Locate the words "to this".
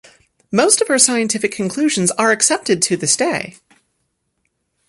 2.81-3.15